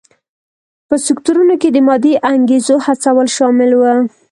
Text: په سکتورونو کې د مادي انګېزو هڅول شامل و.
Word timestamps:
په 0.87 0.95
سکتورونو 1.05 1.55
کې 1.61 1.69
د 1.71 1.77
مادي 1.87 2.13
انګېزو 2.31 2.75
هڅول 2.85 3.27
شامل 3.37 3.71
و. 3.77 3.81